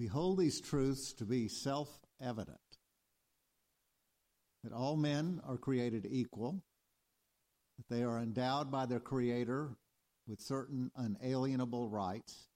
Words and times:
We 0.00 0.06
hold 0.06 0.38
these 0.38 0.62
truths 0.62 1.12
to 1.18 1.26
be 1.26 1.46
self 1.46 2.00
evident 2.22 2.56
that 4.64 4.72
all 4.72 4.96
men 4.96 5.42
are 5.46 5.58
created 5.58 6.06
equal, 6.10 6.62
that 7.76 7.94
they 7.94 8.02
are 8.02 8.18
endowed 8.18 8.70
by 8.70 8.86
their 8.86 8.98
Creator 8.98 9.76
with 10.26 10.40
certain 10.40 10.90
unalienable 10.96 11.86
rights, 11.90 12.48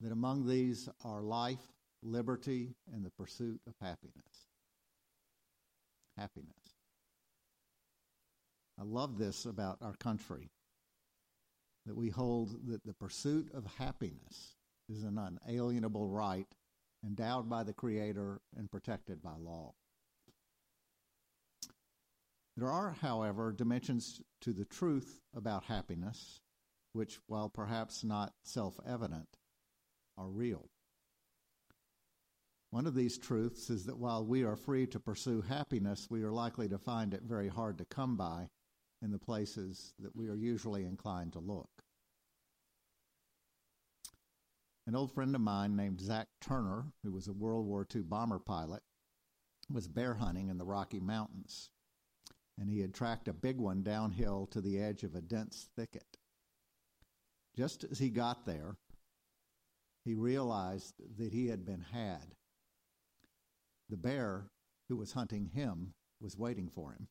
that 0.00 0.10
among 0.10 0.44
these 0.48 0.88
are 1.04 1.22
life, 1.22 1.68
liberty, 2.02 2.74
and 2.92 3.06
the 3.06 3.10
pursuit 3.10 3.60
of 3.68 3.74
happiness. 3.80 4.48
Happiness. 6.16 6.74
I 8.76 8.82
love 8.82 9.18
this 9.18 9.44
about 9.44 9.78
our 9.82 9.94
country 9.94 10.50
that 11.86 11.94
we 11.94 12.10
hold 12.10 12.66
that 12.66 12.84
the 12.84 12.94
pursuit 12.94 13.52
of 13.54 13.64
happiness 13.78 14.56
is 14.88 15.02
an 15.02 15.18
unalienable 15.18 16.06
right 16.06 16.48
endowed 17.04 17.48
by 17.48 17.62
the 17.62 17.72
Creator 17.72 18.40
and 18.56 18.70
protected 18.70 19.22
by 19.22 19.36
law. 19.38 19.74
There 22.56 22.70
are, 22.70 22.92
however, 23.00 23.52
dimensions 23.52 24.20
to 24.42 24.52
the 24.52 24.64
truth 24.64 25.20
about 25.34 25.64
happiness 25.64 26.40
which, 26.92 27.18
while 27.26 27.48
perhaps 27.48 28.04
not 28.04 28.32
self 28.42 28.78
evident, 28.86 29.36
are 30.16 30.28
real. 30.28 30.70
One 32.70 32.86
of 32.86 32.94
these 32.94 33.18
truths 33.18 33.70
is 33.70 33.84
that 33.86 33.98
while 33.98 34.24
we 34.24 34.44
are 34.44 34.56
free 34.56 34.86
to 34.88 35.00
pursue 35.00 35.42
happiness, 35.42 36.08
we 36.10 36.22
are 36.22 36.32
likely 36.32 36.68
to 36.68 36.78
find 36.78 37.12
it 37.14 37.22
very 37.22 37.48
hard 37.48 37.78
to 37.78 37.84
come 37.84 38.16
by 38.16 38.48
in 39.02 39.10
the 39.12 39.18
places 39.18 39.94
that 39.98 40.16
we 40.16 40.28
are 40.28 40.36
usually 40.36 40.84
inclined 40.84 41.32
to 41.34 41.40
look. 41.40 41.83
An 44.86 44.94
old 44.94 45.12
friend 45.12 45.34
of 45.34 45.40
mine 45.40 45.76
named 45.76 46.00
Zach 46.00 46.28
Turner, 46.40 46.92
who 47.02 47.12
was 47.12 47.26
a 47.26 47.32
World 47.32 47.66
War 47.66 47.86
II 47.94 48.02
bomber 48.02 48.38
pilot, 48.38 48.82
was 49.70 49.88
bear 49.88 50.14
hunting 50.14 50.50
in 50.50 50.58
the 50.58 50.64
Rocky 50.64 51.00
Mountains, 51.00 51.70
and 52.58 52.68
he 52.68 52.80
had 52.80 52.92
tracked 52.92 53.26
a 53.26 53.32
big 53.32 53.56
one 53.58 53.82
downhill 53.82 54.46
to 54.48 54.60
the 54.60 54.78
edge 54.78 55.02
of 55.02 55.14
a 55.14 55.22
dense 55.22 55.68
thicket. 55.74 56.18
Just 57.56 57.84
as 57.84 57.98
he 57.98 58.10
got 58.10 58.44
there, 58.44 58.76
he 60.04 60.14
realized 60.14 60.94
that 61.16 61.32
he 61.32 61.46
had 61.46 61.64
been 61.64 61.80
had. 61.80 62.34
The 63.88 63.96
bear 63.96 64.50
who 64.88 64.96
was 64.96 65.12
hunting 65.12 65.46
him 65.46 65.94
was 66.20 66.36
waiting 66.36 66.68
for 66.68 66.92
him, 66.92 67.08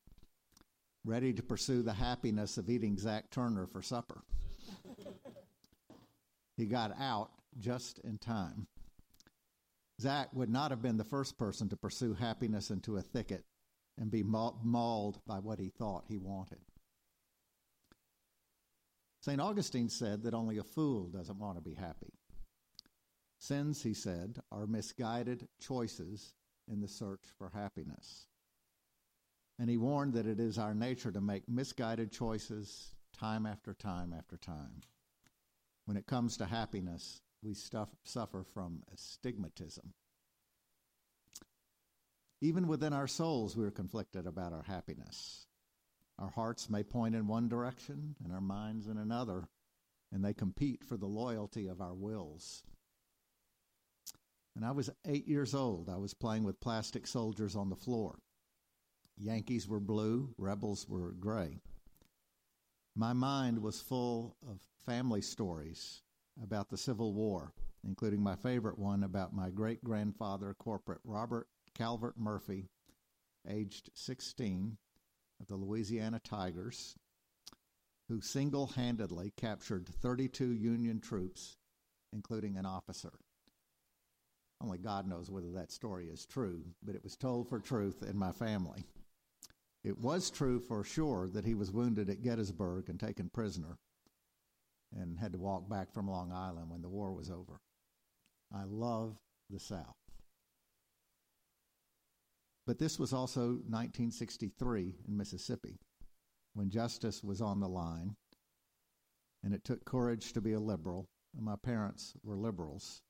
ready 1.04 1.34
to 1.34 1.42
pursue 1.42 1.82
the 1.82 1.94
happiness 1.94 2.60
of 2.60 2.70
eating 2.70 3.00
Zach 3.00 3.32
Turner 3.32 3.66
for 3.66 3.82
supper. 3.82 4.24
he 6.58 6.68
got 6.68 6.96
out 7.00 7.32
just 7.60 8.00
in 8.00 8.18
time. 8.18 8.68
Zach 10.02 10.30
would 10.34 10.50
not 10.50 10.72
have 10.72 10.82
been 10.82 10.98
the 10.98 11.04
first 11.04 11.38
person 11.38 11.70
to 11.70 11.78
pursue 11.78 12.14
happiness 12.14 12.72
into 12.72 12.98
a 12.98 13.02
thicket 13.02 13.46
and 13.98 14.10
be 14.10 14.24
mauled 14.24 15.20
by 15.26 15.40
what 15.40 15.60
he 15.60 15.70
thought 15.70 16.06
he 16.08 16.18
wanted. 16.18 16.60
St. 19.22 19.40
Augustine 19.40 19.90
said 19.90 20.24
that 20.24 20.34
only 20.34 20.58
a 20.58 20.64
fool 20.64 21.08
doesn't 21.08 21.40
want 21.40 21.58
to 21.58 21.62
be 21.62 21.76
happy. 21.76 22.14
Sins, 23.40 23.84
he 23.84 23.94
said, 23.94 24.40
are 24.52 24.68
misguided 24.68 25.48
choices 25.60 26.34
in 26.68 26.82
the 26.82 26.88
search 26.88 27.24
for 27.38 27.50
happiness. 27.54 28.28
And 29.60 29.70
he 29.70 29.78
warned 29.78 30.14
that 30.14 30.28
it 30.28 30.40
is 30.40 30.58
our 30.58 30.74
nature 30.74 31.12
to 31.12 31.22
make 31.22 31.48
misguided 31.48 32.12
choices 32.12 32.96
time 33.18 33.46
after 33.46 33.74
time 33.74 34.14
after 34.18 34.36
time. 34.38 34.82
When 35.86 35.98
it 35.98 36.08
comes 36.08 36.38
to 36.38 36.46
happiness, 36.46 37.22
we 37.44 37.54
stuff, 37.54 37.90
suffer 38.04 38.44
from 38.44 38.84
astigmatism. 38.94 39.94
Even 42.42 42.68
within 42.68 42.94
our 42.94 43.08
souls, 43.08 43.56
we 43.56 43.66
are 43.66 43.72
conflicted 43.72 44.28
about 44.28 44.54
our 44.54 44.64
happiness. 44.64 45.46
Our 46.20 46.30
hearts 46.30 46.70
may 46.70 46.84
point 46.84 47.16
in 47.16 47.28
one 47.28 47.48
direction 47.48 48.16
and 48.24 48.34
our 48.34 48.42
minds 48.42 48.88
in 48.88 48.98
another, 48.98 49.48
and 50.12 50.24
they 50.24 50.34
compete 50.34 50.84
for 50.84 50.98
the 50.98 51.08
loyalty 51.08 51.68
of 51.68 51.82
our 51.82 51.94
wills. 51.94 52.64
When 54.54 54.64
I 54.64 54.72
was 54.72 54.90
eight 55.08 55.28
years 55.28 55.56
old, 55.56 55.90
I 55.90 55.98
was 55.98 56.14
playing 56.14 56.44
with 56.44 56.60
plastic 56.60 57.08
soldiers 57.08 57.56
on 57.56 57.70
the 57.70 57.76
floor. 57.76 58.20
Yankees 59.18 59.68
were 59.68 59.80
blue, 59.80 60.34
rebels 60.38 60.88
were 60.88 61.12
gray. 61.12 61.60
My 62.96 63.14
mind 63.14 63.60
was 63.60 63.82
full 63.82 64.36
of 64.48 64.60
family 64.86 65.22
stories 65.22 66.02
about 66.42 66.70
the 66.70 66.78
Civil 66.78 67.14
War, 67.14 67.54
including 67.84 68.22
my 68.22 68.36
favorite 68.36 68.80
one 68.80 69.04
about 69.04 69.34
my 69.34 69.50
great 69.50 69.84
grandfather, 69.84 70.56
Corporal 70.58 71.00
Robert 71.04 71.48
Calvert 71.76 72.18
Murphy, 72.18 72.70
aged 73.48 73.90
16, 73.94 74.78
of 75.40 75.48
the 75.48 75.56
Louisiana 75.56 76.20
Tigers, 76.20 76.96
who 78.08 78.22
single 78.22 78.68
handedly 78.68 79.34
captured 79.36 79.88
32 79.88 80.54
Union 80.54 81.00
troops, 81.00 81.58
including 82.12 82.58
an 82.58 82.66
officer. 82.66 83.14
Only 84.62 84.78
God 84.78 85.08
knows 85.08 85.30
whether 85.30 85.52
that 85.52 85.72
story 85.72 86.08
is 86.08 86.26
true, 86.26 86.64
but 86.82 86.96
it 86.96 87.04
was 87.04 87.18
told 87.18 87.50
for 87.50 87.60
truth 87.60 88.02
in 88.02 88.18
my 88.18 88.32
family. 88.32 88.86
It 89.84 89.98
was 89.98 90.30
true 90.30 90.62
for 90.62 90.84
sure 90.86 91.28
that 91.34 91.44
he 91.44 91.54
was 91.54 91.72
wounded 91.72 92.10
at 92.10 92.22
Gettysburg 92.22 92.88
and 92.88 92.98
taken 93.00 93.30
prisoner 93.30 93.78
and 95.00 95.20
had 95.20 95.34
to 95.34 95.40
walk 95.40 95.70
back 95.70 95.94
from 95.94 96.10
Long 96.10 96.32
Island 96.32 96.70
when 96.70 96.82
the 96.82 96.90
war 96.90 97.14
was 97.14 97.30
over. 97.30 97.60
I 98.54 98.64
love 98.66 99.18
the 99.50 99.60
South. 99.60 99.96
But 102.66 102.80
this 102.80 102.98
was 102.98 103.12
also 103.12 103.42
1963 103.42 104.96
in 105.08 105.18
Mississippi 105.18 105.80
when 106.54 106.70
justice 106.70 107.24
was 107.24 107.42
on 107.42 107.60
the 107.60 107.68
line, 107.68 108.16
and 109.44 109.54
it 109.54 109.64
took 109.64 109.84
courage 109.86 110.34
to 110.34 110.42
be 110.42 110.54
a 110.54 110.60
liberal. 110.60 111.10
And 111.36 111.44
my 111.44 111.56
parents 111.56 112.14
were 112.24 112.38
liberals. 112.38 113.02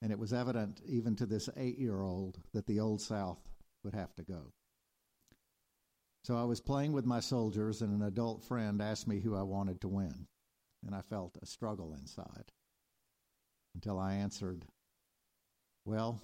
And 0.00 0.10
it 0.10 0.18
was 0.18 0.32
evident, 0.32 0.80
even 0.86 1.14
to 1.16 1.26
this 1.26 1.50
eight 1.56 1.78
year 1.78 2.00
old, 2.00 2.40
that 2.54 2.66
the 2.66 2.80
Old 2.80 3.02
South 3.02 3.38
would 3.84 3.94
have 3.94 4.14
to 4.16 4.22
go. 4.22 4.52
So 6.24 6.36
I 6.36 6.44
was 6.44 6.60
playing 6.60 6.92
with 6.92 7.04
my 7.04 7.20
soldiers, 7.20 7.82
and 7.82 7.92
an 7.92 8.06
adult 8.06 8.42
friend 8.42 8.80
asked 8.80 9.06
me 9.06 9.20
who 9.20 9.36
I 9.36 9.42
wanted 9.42 9.80
to 9.82 9.88
win. 9.88 10.26
And 10.86 10.94
I 10.94 11.02
felt 11.02 11.36
a 11.42 11.46
struggle 11.46 11.94
inside 11.94 12.52
until 13.74 13.98
I 13.98 14.14
answered, 14.14 14.64
Well, 15.84 16.20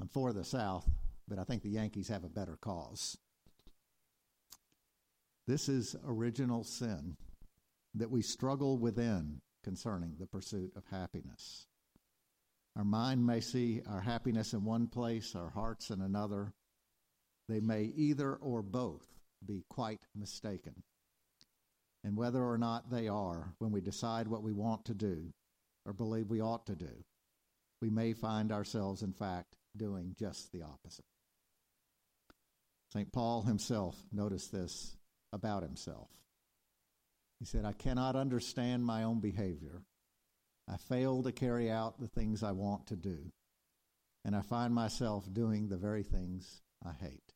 I'm 0.00 0.08
for 0.08 0.32
the 0.32 0.44
South, 0.44 0.88
but 1.28 1.38
I 1.38 1.44
think 1.44 1.62
the 1.62 1.70
Yankees 1.70 2.08
have 2.08 2.24
a 2.24 2.28
better 2.28 2.58
cause. 2.60 3.16
This 5.46 5.68
is 5.68 5.96
original 6.06 6.64
sin 6.64 7.16
that 7.94 8.10
we 8.10 8.22
struggle 8.22 8.78
within 8.78 9.40
concerning 9.62 10.16
the 10.18 10.26
pursuit 10.26 10.72
of 10.76 10.84
happiness. 10.90 11.66
Our 12.76 12.84
mind 12.84 13.26
may 13.26 13.40
see 13.40 13.82
our 13.86 14.00
happiness 14.00 14.54
in 14.54 14.64
one 14.64 14.86
place, 14.86 15.34
our 15.34 15.50
hearts 15.50 15.90
in 15.90 16.00
another. 16.00 16.54
They 17.48 17.60
may 17.60 17.84
either 17.84 18.34
or 18.36 18.62
both 18.62 19.06
be 19.44 19.64
quite 19.68 20.06
mistaken. 20.14 20.82
And 22.04 22.16
whether 22.16 22.42
or 22.42 22.58
not 22.58 22.90
they 22.90 23.08
are, 23.08 23.54
when 23.58 23.70
we 23.70 23.80
decide 23.80 24.26
what 24.26 24.42
we 24.42 24.52
want 24.52 24.86
to 24.86 24.94
do 24.94 25.32
or 25.86 25.92
believe 25.92 26.28
we 26.30 26.40
ought 26.40 26.66
to 26.66 26.74
do, 26.74 27.04
we 27.80 27.90
may 27.90 28.12
find 28.12 28.50
ourselves, 28.52 29.02
in 29.02 29.12
fact, 29.12 29.56
doing 29.76 30.14
just 30.18 30.52
the 30.52 30.62
opposite. 30.62 31.04
St. 32.92 33.10
Paul 33.12 33.42
himself 33.42 33.96
noticed 34.12 34.52
this 34.52 34.96
about 35.32 35.62
himself. 35.62 36.08
He 37.38 37.46
said, 37.46 37.64
I 37.64 37.72
cannot 37.72 38.16
understand 38.16 38.84
my 38.84 39.02
own 39.02 39.20
behavior. 39.20 39.82
I 40.68 40.76
fail 40.76 41.22
to 41.22 41.32
carry 41.32 41.70
out 41.70 41.98
the 41.98 42.06
things 42.06 42.42
I 42.42 42.52
want 42.52 42.86
to 42.88 42.96
do, 42.96 43.32
and 44.24 44.36
I 44.36 44.42
find 44.42 44.74
myself 44.74 45.24
doing 45.32 45.68
the 45.68 45.76
very 45.76 46.02
things 46.02 46.62
I 46.84 46.92
hate. 46.92 47.32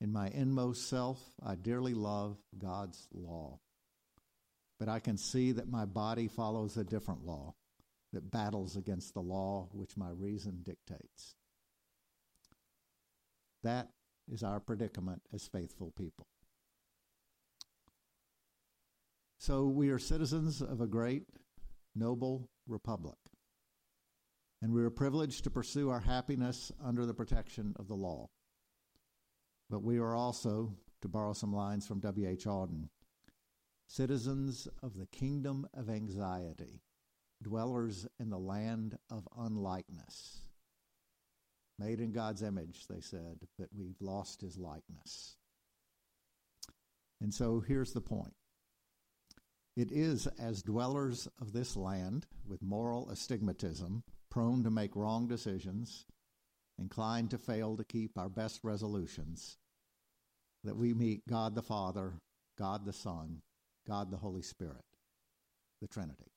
In 0.00 0.12
my 0.12 0.28
inmost 0.28 0.88
self, 0.88 1.18
I 1.42 1.54
dearly 1.54 1.94
love 1.94 2.36
God's 2.58 3.08
law, 3.12 3.60
but 4.78 4.88
I 4.88 4.98
can 4.98 5.16
see 5.16 5.52
that 5.52 5.70
my 5.70 5.86
body 5.86 6.28
follows 6.28 6.76
a 6.76 6.84
different 6.84 7.24
law 7.24 7.54
that 8.12 8.30
battles 8.30 8.76
against 8.76 9.14
the 9.14 9.22
law 9.22 9.68
which 9.72 9.96
my 9.96 10.10
reason 10.10 10.60
dictates. 10.62 11.34
That 13.62 13.88
is 14.30 14.42
our 14.42 14.60
predicament 14.60 15.22
as 15.32 15.48
faithful 15.48 15.92
people. 15.96 16.26
So 19.38 19.66
we 19.66 19.90
are 19.90 19.98
citizens 19.98 20.60
of 20.60 20.80
a 20.80 20.86
great, 20.86 21.24
noble 21.94 22.48
republic, 22.66 23.18
and 24.60 24.72
we 24.72 24.82
are 24.82 24.90
privileged 24.90 25.44
to 25.44 25.50
pursue 25.50 25.88
our 25.88 26.00
happiness 26.00 26.72
under 26.84 27.06
the 27.06 27.14
protection 27.14 27.74
of 27.78 27.88
the 27.88 27.94
law. 27.94 28.28
But 29.68 29.82
we 29.82 29.98
are 29.98 30.14
also, 30.14 30.74
to 31.02 31.08
borrow 31.08 31.32
some 31.32 31.52
lines 31.52 31.86
from 31.86 32.00
W.H. 32.00 32.44
Auden, 32.44 32.88
citizens 33.88 34.68
of 34.82 34.96
the 34.96 35.06
kingdom 35.06 35.66
of 35.74 35.90
anxiety, 35.90 36.82
dwellers 37.42 38.06
in 38.18 38.30
the 38.30 38.38
land 38.38 38.98
of 39.10 39.28
unlikeness. 39.36 40.40
Made 41.78 42.00
in 42.00 42.12
God's 42.12 42.42
image, 42.42 42.86
they 42.88 43.00
said, 43.00 43.40
but 43.58 43.68
we've 43.76 44.00
lost 44.00 44.40
his 44.40 44.56
likeness. 44.56 45.36
And 47.20 47.32
so 47.32 47.60
here's 47.60 47.92
the 47.92 48.00
point 48.00 48.34
it 49.76 49.92
is 49.92 50.26
as 50.38 50.62
dwellers 50.62 51.28
of 51.38 51.52
this 51.52 51.76
land 51.76 52.26
with 52.46 52.62
moral 52.62 53.10
astigmatism, 53.10 54.02
prone 54.30 54.64
to 54.64 54.70
make 54.70 54.96
wrong 54.96 55.28
decisions, 55.28 56.06
inclined 56.78 57.30
to 57.30 57.38
fail 57.38 57.76
to 57.76 57.84
keep 57.84 58.18
our 58.18 58.28
best 58.28 58.60
resolutions, 58.62 59.56
that 60.64 60.76
we 60.76 60.92
meet 60.94 61.26
God 61.26 61.54
the 61.54 61.62
Father, 61.62 62.14
God 62.58 62.84
the 62.84 62.92
Son, 62.92 63.42
God 63.86 64.10
the 64.10 64.16
Holy 64.16 64.42
Spirit, 64.42 64.84
the 65.80 65.88
Trinity. 65.88 66.32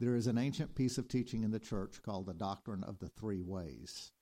There 0.00 0.14
is 0.14 0.28
an 0.28 0.38
ancient 0.38 0.76
piece 0.76 0.96
of 0.96 1.08
teaching 1.08 1.42
in 1.42 1.50
the 1.50 1.58
church 1.58 2.02
called 2.02 2.26
the 2.26 2.34
doctrine 2.34 2.84
of 2.84 3.00
the 3.00 3.08
three 3.08 3.42
ways. 3.42 4.12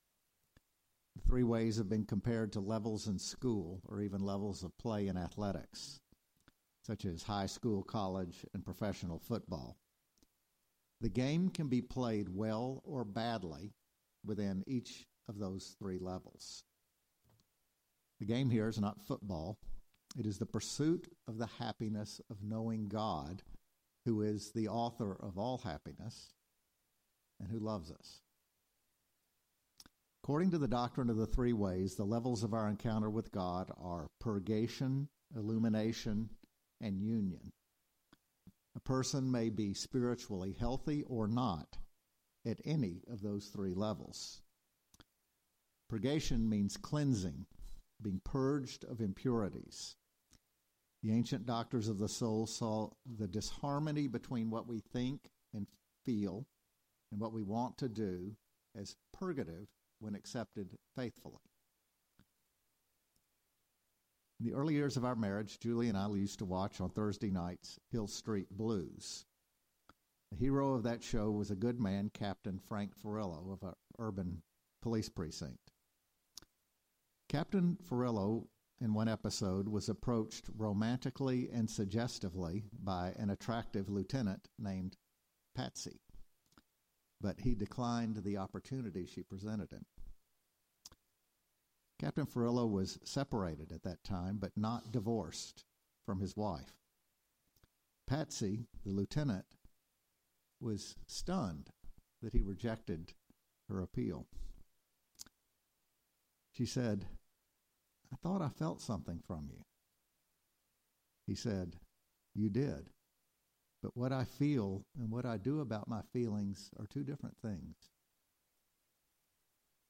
The 1.16 1.22
three 1.28 1.42
ways 1.42 1.76
have 1.76 1.88
been 1.88 2.04
compared 2.04 2.52
to 2.52 2.60
levels 2.60 3.06
in 3.06 3.18
school 3.18 3.82
or 3.84 4.00
even 4.00 4.22
levels 4.22 4.62
of 4.62 4.76
play 4.78 5.06
in 5.06 5.18
athletics, 5.18 6.00
such 6.82 7.04
as 7.04 7.24
high 7.24 7.46
school, 7.46 7.82
college, 7.82 8.46
and 8.54 8.64
professional 8.64 9.18
football. 9.18 9.76
The 11.00 11.08
game 11.08 11.50
can 11.50 11.69
be 11.69 11.82
played 11.82 12.28
well 12.28 12.82
or 12.84 13.04
badly 13.04 13.72
within 14.25 14.64
each 14.66 15.06
of 15.28 15.38
those 15.38 15.76
three 15.78 15.98
levels. 15.98 16.64
The 18.19 18.26
game 18.26 18.50
here 18.50 18.69
is 18.69 18.81
not 18.81 19.00
football, 19.00 19.58
it 20.19 20.25
is 20.25 20.38
the 20.38 20.46
pursuit 20.46 21.12
of 21.28 21.37
the 21.37 21.46
happiness 21.46 22.20
of 22.31 22.43
knowing 22.43 22.88
God, 22.88 23.43
who 24.06 24.22
is 24.22 24.52
the 24.52 24.69
author 24.69 25.14
of 25.20 25.37
all 25.37 25.58
happiness 25.58 26.32
and 27.38 27.50
who 27.50 27.58
loves 27.58 27.90
us. 27.90 28.22
According 30.22 30.50
to 30.52 30.58
the 30.58 30.69
doctrine 30.69 31.10
of 31.10 31.16
the 31.16 31.26
three 31.26 31.52
ways, 31.52 31.94
the 31.94 32.04
levels 32.04 32.42
of 32.42 32.54
our 32.54 32.69
encounter 32.69 33.10
with 33.10 33.31
God 33.31 33.70
are 33.78 34.08
purgation, 34.19 35.08
illumination, 35.37 36.31
and 36.81 37.00
union. 37.00 37.52
A 38.76 38.81
person 38.81 39.31
may 39.31 39.49
be 39.49 39.73
spiritually 39.73 40.52
healthy 40.52 41.02
or 41.05 41.26
not 41.26 41.78
at 42.44 42.61
any 42.62 43.02
of 43.08 43.23
those 43.23 43.46
three 43.46 43.73
levels. 43.73 44.43
Purgation 45.88 46.46
means 46.46 46.76
cleansing, 46.76 47.46
being 48.02 48.20
purged 48.23 48.84
of 48.84 49.00
impurities. 49.00 49.96
The 51.02 51.12
ancient 51.12 51.46
doctors 51.46 51.88
of 51.88 51.99
the 51.99 52.08
soul 52.08 52.46
saw 52.46 52.90
the 53.06 53.26
disharmony 53.26 54.08
between 54.08 54.50
what 54.50 54.67
we 54.67 54.81
think 54.81 55.31
and 55.55 55.67
feel 56.05 56.46
and 57.11 57.19
what 57.19 57.32
we 57.32 57.43
want 57.43 57.78
to 57.78 57.88
do 57.88 58.37
as 58.75 58.96
purgative 59.12 59.69
when 60.00 60.14
accepted 60.14 60.76
faithfully. 60.94 61.40
In 64.38 64.46
the 64.46 64.52
early 64.52 64.74
years 64.74 64.96
of 64.96 65.04
our 65.04 65.16
marriage, 65.16 65.58
Julie 65.58 65.88
and 65.88 65.96
I 65.96 66.08
used 66.10 66.38
to 66.40 66.44
watch 66.44 66.80
on 66.80 66.90
Thursday 66.90 67.30
nights 67.30 67.78
Hill 67.90 68.06
Street 68.06 68.48
Blues. 68.50 69.24
The 70.30 70.36
hero 70.36 70.74
of 70.74 70.82
that 70.82 71.02
show 71.02 71.30
was 71.30 71.50
a 71.50 71.56
good 71.56 71.80
man, 71.80 72.10
Captain 72.12 72.58
Frank 72.58 72.94
Furillo 72.94 73.52
of 73.52 73.62
an 73.62 73.74
urban 73.98 74.42
police 74.82 75.08
precinct. 75.08 75.72
Captain 77.28 77.78
Furillo, 77.88 78.48
in 78.80 78.92
one 78.92 79.08
episode, 79.08 79.68
was 79.68 79.88
approached 79.88 80.50
romantically 80.56 81.48
and 81.50 81.70
suggestively 81.70 82.64
by 82.72 83.14
an 83.18 83.30
attractive 83.30 83.88
lieutenant 83.88 84.48
named 84.58 84.96
Patsy 85.54 86.00
but 87.20 87.40
he 87.40 87.54
declined 87.54 88.16
the 88.16 88.36
opportunity 88.36 89.06
she 89.06 89.22
presented 89.22 89.70
him. 89.70 89.84
Captain 91.98 92.26
Furillo 92.26 92.70
was 92.70 92.98
separated 93.04 93.72
at 93.72 93.82
that 93.82 94.04
time, 94.04 94.37
but 94.37 94.56
not 94.56 94.93
divorced 94.93 95.64
from 96.04 96.20
his 96.20 96.37
wife. 96.37 96.76
Patsy, 98.06 98.66
the 98.84 98.93
lieutenant, 98.93 99.46
was 100.60 100.96
stunned 101.06 101.70
that 102.22 102.34
he 102.34 102.43
rejected 102.43 103.14
her 103.69 103.81
appeal. 103.81 104.26
She 106.52 106.66
said, 106.66 107.06
I 108.12 108.16
thought 108.16 108.42
I 108.42 108.49
felt 108.49 108.81
something 108.81 109.20
from 109.26 109.49
you. 109.50 109.64
He 111.26 111.34
said, 111.34 111.76
You 112.34 112.49
did. 112.50 112.90
But 113.82 113.96
what 113.96 114.12
I 114.12 114.25
feel 114.25 114.84
and 114.99 115.10
what 115.10 115.26
I 115.26 115.37
do 115.37 115.60
about 115.60 115.88
my 115.88 116.02
feelings 116.12 116.70
are 116.78 116.87
two 116.87 117.04
different 117.04 117.37
things. 117.42 117.90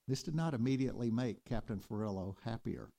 This 0.08 0.22
did 0.22 0.34
not 0.34 0.54
immediately 0.54 1.10
make 1.10 1.44
Captain 1.44 1.80
Furillo 1.80 2.36
happier. 2.44 2.90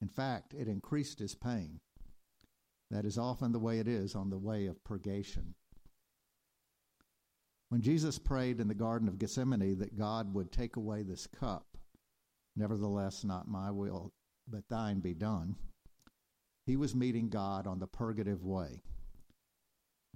In 0.00 0.08
fact, 0.08 0.54
it 0.54 0.68
increased 0.68 1.18
his 1.18 1.34
pain. 1.34 1.80
That 2.90 3.04
is 3.04 3.18
often 3.18 3.52
the 3.52 3.58
way 3.58 3.78
it 3.78 3.88
is 3.88 4.14
on 4.14 4.30
the 4.30 4.38
way 4.38 4.66
of 4.66 4.82
purgation. 4.84 5.54
When 7.68 7.82
Jesus 7.82 8.18
prayed 8.18 8.60
in 8.60 8.68
the 8.68 8.74
Garden 8.74 9.08
of 9.08 9.18
Gethsemane 9.18 9.78
that 9.78 9.98
God 9.98 10.32
would 10.34 10.52
take 10.52 10.76
away 10.76 11.02
this 11.02 11.26
cup, 11.26 11.76
nevertheless, 12.54 13.24
not 13.24 13.48
my 13.48 13.70
will, 13.70 14.12
but 14.48 14.68
thine 14.68 15.00
be 15.00 15.14
done, 15.14 15.56
he 16.64 16.76
was 16.76 16.94
meeting 16.94 17.28
God 17.28 17.66
on 17.66 17.78
the 17.80 17.86
purgative 17.86 18.44
way. 18.44 18.82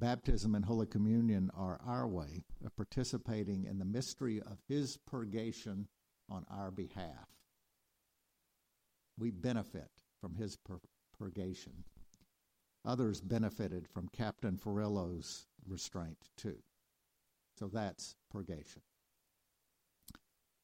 Baptism 0.01 0.55
and 0.55 0.65
Holy 0.65 0.87
Communion 0.87 1.51
are 1.55 1.79
our 1.87 2.09
way 2.09 2.43
of 2.65 2.75
participating 2.75 3.65
in 3.65 3.79
the 3.79 3.85
mystery 3.85 4.41
of 4.41 4.59
His 4.67 4.97
purgation 4.97 5.89
on 6.31 6.47
our 6.51 6.71
behalf. 6.71 7.29
We 9.19 9.31
benefit 9.31 9.91
from 10.19 10.35
His 10.37 10.57
pur- 10.57 10.81
purgation. 11.19 11.85
Others 12.83 13.21
benefited 13.21 13.87
from 13.87 14.09
Captain 14.09 14.57
Furillo's 14.57 15.47
restraint 15.69 16.31
too. 16.35 16.57
So 17.59 17.69
that's 17.69 18.17
purgation. 18.31 18.81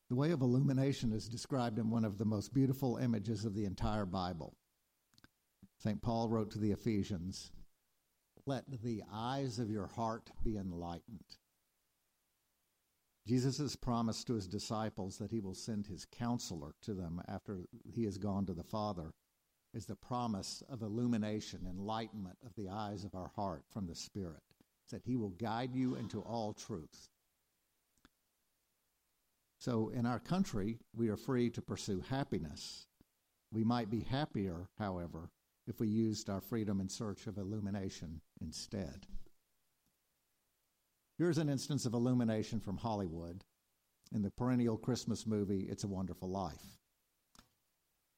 The 0.08 0.16
way 0.16 0.30
of 0.30 0.40
illumination 0.40 1.12
is 1.12 1.28
described 1.28 1.78
in 1.78 1.90
one 1.90 2.06
of 2.06 2.16
the 2.16 2.24
most 2.24 2.54
beautiful 2.54 2.96
images 2.96 3.44
of 3.44 3.54
the 3.54 3.66
entire 3.66 4.06
Bible. 4.06 4.54
St. 5.78 6.00
Paul 6.00 6.30
wrote 6.30 6.50
to 6.52 6.58
the 6.58 6.72
Ephesians 6.72 7.50
let 8.46 8.64
the 8.82 9.02
eyes 9.12 9.58
of 9.58 9.70
your 9.70 9.88
heart 9.88 10.30
be 10.42 10.56
enlightened. 10.56 11.36
Jesus 13.26 13.58
has 13.58 13.74
promised 13.74 14.28
to 14.28 14.34
his 14.34 14.46
disciples 14.46 15.18
that 15.18 15.32
he 15.32 15.40
will 15.40 15.54
send 15.54 15.86
his 15.86 16.06
counselor 16.06 16.74
to 16.82 16.94
them 16.94 17.20
after 17.26 17.64
he 17.84 18.04
has 18.04 18.18
gone 18.18 18.46
to 18.46 18.54
the 18.54 18.62
Father, 18.62 19.12
is 19.74 19.86
the 19.86 19.96
promise 19.96 20.62
of 20.68 20.82
illumination, 20.82 21.66
enlightenment 21.68 22.38
of 22.46 22.54
the 22.54 22.68
eyes 22.68 23.04
of 23.04 23.16
our 23.16 23.32
heart 23.34 23.64
from 23.68 23.88
the 23.88 23.96
Spirit, 23.96 24.42
that 24.92 25.02
he 25.04 25.16
will 25.16 25.30
guide 25.30 25.74
you 25.74 25.96
into 25.96 26.20
all 26.20 26.52
truth. 26.52 27.08
So, 29.58 29.88
in 29.88 30.06
our 30.06 30.20
country, 30.20 30.78
we 30.94 31.08
are 31.08 31.16
free 31.16 31.50
to 31.50 31.62
pursue 31.62 32.00
happiness. 32.08 32.86
We 33.52 33.64
might 33.64 33.90
be 33.90 34.00
happier, 34.00 34.68
however, 34.78 35.30
if 35.66 35.80
we 35.80 35.88
used 35.88 36.30
our 36.30 36.40
freedom 36.40 36.80
in 36.80 36.88
search 36.88 37.26
of 37.26 37.38
illumination 37.38 38.20
instead. 38.40 39.06
Here's 41.18 41.38
an 41.38 41.48
instance 41.48 41.86
of 41.86 41.94
illumination 41.94 42.60
from 42.60 42.76
Hollywood 42.76 43.44
in 44.14 44.22
the 44.22 44.30
perennial 44.30 44.76
Christmas 44.76 45.26
movie 45.26 45.66
It's 45.68 45.84
a 45.84 45.88
Wonderful 45.88 46.28
Life. 46.28 46.78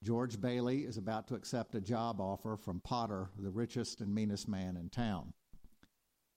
George 0.03 0.41
Bailey 0.41 0.81
is 0.81 0.97
about 0.97 1.27
to 1.29 1.35
accept 1.35 1.75
a 1.75 1.81
job 1.81 2.21
offer 2.21 2.57
from 2.57 2.81
Potter, 2.81 3.31
the 3.39 3.51
richest 3.51 4.01
and 4.01 4.15
meanest 4.15 4.49
man 4.49 4.77
in 4.77 4.91
town. 4.91 5.33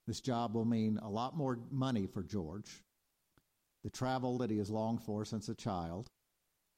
This 0.08 0.20
job 0.20 0.56
will 0.56 0.66
mean 0.66 0.98
a 1.02 1.10
lot 1.10 1.38
more 1.38 1.60
money 1.70 2.08
for 2.08 2.24
George, 2.24 2.84
the 3.84 3.90
travel 3.90 4.38
that 4.40 4.50
he 4.50 4.58
has 4.58 4.70
longed 4.70 5.02
for 5.02 5.26
since 5.26 5.48
a 5.48 5.56
child, 5.56 6.10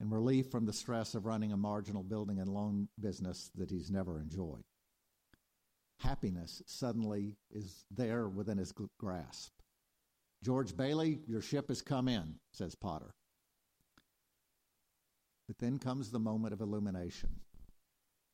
and 0.00 0.12
relief 0.12 0.50
from 0.50 0.66
the 0.66 0.72
stress 0.72 1.14
of 1.14 1.26
running 1.26 1.52
a 1.52 1.56
marginal 1.56 2.02
building 2.02 2.40
and 2.40 2.48
loan 2.48 2.88
business 3.00 3.50
that 3.54 3.70
he's 3.70 3.90
never 3.90 4.20
enjoyed. 4.20 4.64
Happiness 6.00 6.62
suddenly 6.66 7.36
is 7.52 7.84
there 7.90 8.28
within 8.28 8.58
his 8.58 8.72
grasp. 8.98 9.52
George 10.42 10.76
Bailey, 10.76 11.20
your 11.26 11.40
ship 11.40 11.68
has 11.68 11.80
come 11.80 12.08
in, 12.08 12.34
says 12.52 12.74
Potter. 12.74 13.14
But 15.46 15.58
then 15.58 15.78
comes 15.78 16.10
the 16.10 16.18
moment 16.18 16.52
of 16.52 16.60
illumination. 16.60 17.30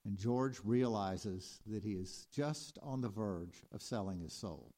And 0.04 0.18
George 0.18 0.60
realizes 0.64 1.60
that 1.66 1.84
he 1.84 1.92
is 1.92 2.26
just 2.32 2.78
on 2.82 3.02
the 3.02 3.08
verge 3.08 3.62
of 3.72 3.82
selling 3.82 4.20
his 4.20 4.32
soul. 4.32 4.72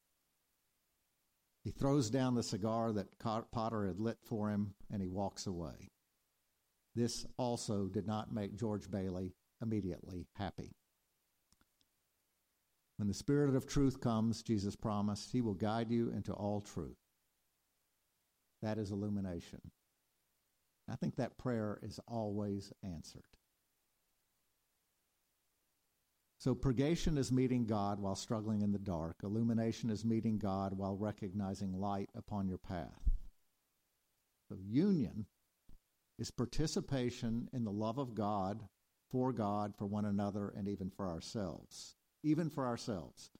He 1.63 1.71
throws 1.71 2.09
down 2.09 2.35
the 2.35 2.43
cigar 2.43 2.91
that 2.91 3.17
Potter 3.19 3.87
had 3.87 4.01
lit 4.01 4.17
for 4.21 4.49
him 4.49 4.73
and 4.91 5.01
he 5.01 5.07
walks 5.07 5.47
away. 5.47 5.92
This 6.95 7.25
also 7.37 7.87
did 7.87 8.05
not 8.05 8.33
make 8.33 8.55
George 8.55 8.89
Bailey 8.89 9.33
immediately 9.61 10.27
happy. 10.35 10.75
When 12.97 13.07
the 13.07 13.13
Spirit 13.13 13.55
of 13.55 13.65
truth 13.65 13.99
comes, 13.99 14.43
Jesus 14.43 14.75
promised, 14.75 15.31
He 15.31 15.41
will 15.41 15.55
guide 15.55 15.89
you 15.89 16.11
into 16.15 16.33
all 16.33 16.61
truth. 16.61 16.97
That 18.61 18.77
is 18.77 18.91
illumination. 18.91 19.59
I 20.89 20.95
think 20.95 21.15
that 21.15 21.37
prayer 21.37 21.79
is 21.81 21.99
always 22.07 22.71
answered. 22.83 23.23
So, 26.37 26.53
purgation 26.53 27.17
is 27.17 27.31
meeting 27.31 27.65
God 27.65 27.99
while 27.99 28.15
struggling 28.15 28.61
in 28.61 28.73
the 28.73 28.79
dark. 28.79 29.17
Illumination 29.23 29.89
is 29.89 30.03
meeting 30.03 30.37
God 30.37 30.77
while 30.77 30.97
recognizing 30.97 31.79
light 31.79 32.09
upon 32.15 32.49
your 32.49 32.57
path. 32.57 33.09
So, 34.49 34.57
union 34.61 35.25
is 36.19 36.31
participation 36.31 37.49
in 37.53 37.63
the 37.63 37.71
love 37.71 37.97
of 37.97 38.15
God, 38.15 38.67
for 39.11 39.31
God, 39.33 39.73
for 39.77 39.85
one 39.85 40.05
another, 40.05 40.53
and 40.55 40.67
even 40.67 40.89
for 40.89 41.07
ourselves. 41.07 41.95
Even 42.23 42.49
for 42.49 42.65
ourselves. 42.65 43.31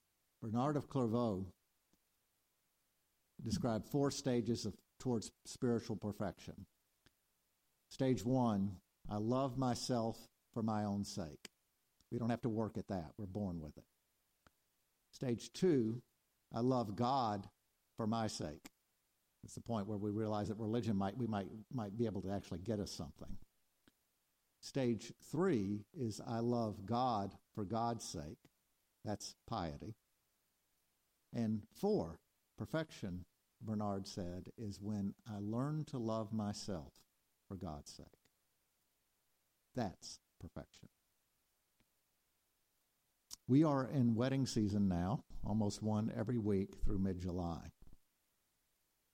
Bernard 0.42 0.76
of 0.76 0.90
Clairvaux 0.90 1.46
described 3.44 3.86
four 3.86 4.12
stages 4.12 4.66
of 4.66 4.74
towards 5.00 5.32
spiritual 5.46 5.96
perfection. 5.96 6.66
Stage 7.90 8.24
one, 8.24 8.78
I 9.10 9.18
love 9.18 9.58
myself 9.58 10.18
for 10.54 10.64
my 10.64 10.86
own 10.86 11.04
sake. 11.04 11.50
We 12.12 12.20
don't 12.20 12.30
have 12.30 12.42
to 12.42 12.50
work 12.50 12.78
at 12.78 12.88
that, 12.88 13.12
we're 13.18 13.26
born 13.26 13.60
with 13.60 13.78
it. 13.78 13.84
Stage 15.12 15.52
two, 15.54 16.02
I 16.54 16.62
love 16.62 16.96
God 16.96 17.48
for 17.98 18.08
my 18.08 18.28
sake. 18.28 18.70
It's 19.44 19.56
the 19.56 19.62
point 19.62 19.88
where 19.88 19.98
we 19.98 20.10
realize 20.12 20.48
that 20.48 20.58
religion 20.58 20.96
might 20.96 21.18
we 21.18 21.28
might 21.28 21.48
might 21.74 21.98
be 21.98 22.06
able 22.06 22.22
to 22.22 22.32
actually 22.32 22.60
get 22.60 22.80
us 22.80 22.92
something. 22.92 23.38
Stage 24.62 25.12
three 25.30 25.82
is 25.94 26.22
I 26.26 26.40
love 26.40 26.86
God 26.86 27.34
for 27.54 27.66
God's 27.66 28.06
sake. 28.06 28.38
That's 29.04 29.36
piety. 29.46 29.96
And 31.34 31.64
four, 31.74 32.20
perfection, 32.58 33.26
Bernard 33.62 34.08
said, 34.08 34.50
is 34.58 34.80
when 34.80 35.14
I 35.28 35.40
learn 35.40 35.84
to 35.86 35.98
love 35.98 36.32
myself 36.32 36.94
for 37.48 37.56
God's 37.56 37.92
sake. 37.92 38.06
That's 39.76 40.20
perfection. 40.40 40.88
We 43.48 43.64
are 43.66 43.90
in 43.90 44.16
wedding 44.16 44.46
season 44.46 44.88
now, 44.88 45.24
almost 45.44 45.84
one 45.84 46.14
every 46.16 46.38
week 46.38 46.76
through 46.86 47.00
mid 47.00 47.20
July. 47.20 47.72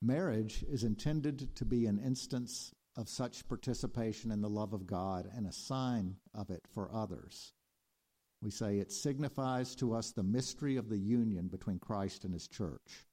Marriage 0.01 0.63
is 0.69 0.83
intended 0.83 1.53
to 1.55 1.65
be 1.65 1.85
an 1.85 1.99
instance 1.99 2.73
of 2.95 3.09
such 3.09 3.47
participation 3.47 4.31
in 4.31 4.41
the 4.41 4.49
love 4.49 4.73
of 4.73 4.87
God 4.87 5.29
and 5.35 5.45
a 5.45 5.51
sign 5.51 6.15
of 6.33 6.49
it 6.49 6.65
for 6.73 6.93
others. 6.93 7.53
We 8.41 8.51
say 8.51 8.79
it 8.79 8.91
signifies 8.93 9.75
to 9.75 9.93
us 9.93 10.11
the 10.11 10.23
mystery 10.23 10.77
of 10.77 10.87
the 10.87 10.97
union 10.97 11.47
between 11.47 11.79
Christ 11.79 12.23
and 12.23 12.33
his 12.33 12.47
church. 12.47 13.05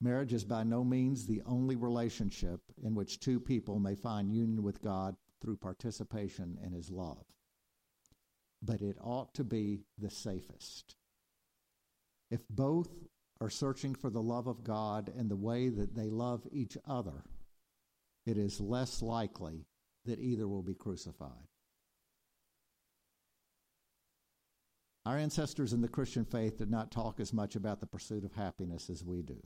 Marriage 0.00 0.32
is 0.32 0.44
by 0.44 0.62
no 0.62 0.84
means 0.84 1.26
the 1.26 1.42
only 1.44 1.76
relationship 1.76 2.60
in 2.82 2.94
which 2.94 3.20
two 3.20 3.40
people 3.40 3.78
may 3.78 3.94
find 3.94 4.32
union 4.32 4.62
with 4.62 4.80
God 4.80 5.16
through 5.42 5.56
participation 5.56 6.58
in 6.64 6.72
his 6.72 6.90
love. 6.90 7.24
But 8.62 8.80
it 8.80 8.96
ought 9.00 9.34
to 9.34 9.44
be 9.44 9.82
the 9.98 10.10
safest. 10.10 10.96
If 12.30 12.48
both 12.48 12.88
are 13.40 13.50
searching 13.50 13.94
for 13.94 14.10
the 14.10 14.22
love 14.22 14.46
of 14.46 14.64
God 14.64 15.12
and 15.16 15.30
the 15.30 15.36
way 15.36 15.68
that 15.68 15.94
they 15.94 16.10
love 16.10 16.46
each 16.50 16.76
other, 16.86 17.24
it 18.26 18.36
is 18.36 18.60
less 18.60 19.00
likely 19.00 19.66
that 20.04 20.18
either 20.18 20.48
will 20.48 20.62
be 20.62 20.74
crucified. 20.74 21.48
Our 25.06 25.16
ancestors 25.16 25.72
in 25.72 25.80
the 25.80 25.88
Christian 25.88 26.24
faith 26.24 26.58
did 26.58 26.70
not 26.70 26.90
talk 26.90 27.20
as 27.20 27.32
much 27.32 27.56
about 27.56 27.80
the 27.80 27.86
pursuit 27.86 28.24
of 28.24 28.34
happiness 28.34 28.90
as 28.90 29.04
we 29.04 29.22
do. 29.22 29.40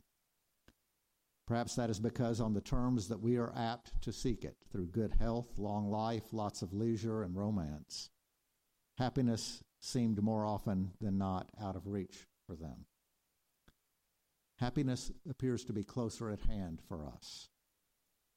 Perhaps 1.46 1.75
that 1.76 1.90
is 1.90 2.00
because, 2.00 2.40
on 2.40 2.54
the 2.54 2.61
terms 2.61 3.08
that 3.08 3.20
we 3.20 3.37
are 3.37 3.52
apt 3.56 4.00
to 4.02 4.12
seek 4.12 4.44
it, 4.44 4.56
through 4.72 4.87
good 4.87 5.12
health, 5.20 5.58
long 5.58 5.90
life, 5.90 6.32
lots 6.32 6.62
of 6.62 6.72
leisure, 6.72 7.22
and 7.22 7.37
romance, 7.37 8.11
happiness 8.99 9.62
seemed 9.80 10.22
more 10.22 10.46
often 10.46 10.92
than 11.00 11.18
not 11.18 11.50
out 11.61 11.76
of 11.76 11.87
reach 11.87 12.26
for 12.46 12.56
them. 12.56 12.87
Happiness 14.62 15.11
appears 15.28 15.64
to 15.64 15.73
be 15.73 15.83
closer 15.83 16.31
at 16.31 16.38
hand 16.42 16.81
for 16.87 17.04
us. 17.04 17.49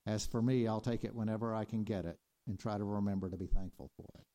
As 0.08 0.26
for 0.26 0.42
me, 0.42 0.68
I'll 0.68 0.82
take 0.82 1.04
it 1.04 1.14
whenever 1.14 1.54
I 1.54 1.66
can 1.66 1.84
get 1.84 2.04
it 2.04 2.18
and 2.48 2.58
try 2.58 2.80
to 2.80 2.84
remember 2.84 3.30
to 3.30 3.38
be 3.38 3.46
thankful 3.46 3.92
for 3.96 4.08
it. 4.18 4.26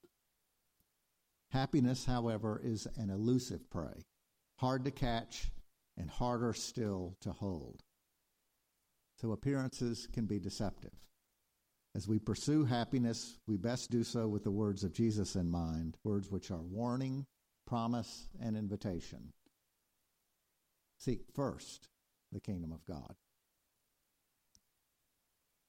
Happiness, 1.51 2.05
however, 2.05 2.61
is 2.63 2.87
an 2.97 3.11
elusive 3.11 3.69
prey, 3.71 4.05
hard 4.59 4.85
to 4.85 4.93
catch 4.93 5.51
and 5.97 6.09
harder 6.09 6.53
still 6.53 7.17
to 7.23 7.33
hold. 7.33 7.83
So 9.17 9.33
appearances 9.33 10.07
can 10.13 10.27
be 10.27 10.39
deceptive. 10.39 10.95
As 11.97 12.07
we 12.07 12.21
pursue 12.21 12.67
happiness, 12.67 13.37
we 13.49 13.57
best 13.57 13.91
do 13.91 14.05
so 14.05 14.29
with 14.29 14.45
the 14.45 14.53
words 14.53 14.85
of 14.85 14.93
Jesus 14.93 15.35
in 15.35 15.51
mind, 15.51 15.97
words 16.05 16.31
which 16.31 16.53
are 16.53 16.63
warning, 16.63 17.27
promise, 17.67 18.29
and 18.41 18.57
invitation. 18.57 19.33
Seek 21.01 21.23
first 21.35 21.89
the 22.31 22.41
kingdom 22.41 22.73
of 22.73 22.85
God. 22.85 23.15